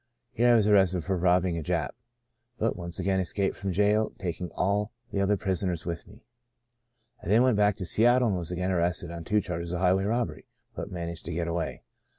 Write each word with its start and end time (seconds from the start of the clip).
Here 0.31 0.51
I 0.51 0.55
was 0.55 0.67
arrested 0.67 1.03
for 1.03 1.15
robbing 1.15 1.59
a 1.59 1.61
Jap, 1.61 1.91
but 2.57 2.75
once 2.75 2.97
again 2.97 3.19
escaped 3.19 3.55
from 3.55 3.71
jail 3.71 4.13
tak 4.17 4.41
ing 4.41 4.49
all 4.55 4.91
the 5.11 5.21
other 5.21 5.37
prisoners 5.37 5.85
with 5.85 6.07
me. 6.07 6.25
"I 7.23 7.27
then 7.27 7.43
went 7.43 7.57
back 7.57 7.75
to 7.75 7.85
Seattle 7.85 8.29
and 8.29 8.37
was 8.39 8.49
again 8.49 8.71
arrested 8.71 9.11
on 9.11 9.25
two 9.25 9.41
charges 9.41 9.73
of 9.73 9.79
highway 9.79 10.05
robbery, 10.05 10.47
but 10.73 10.89
managed 10.91 11.25
to 11.25 11.33
get 11.33 11.47
away. 11.47 11.83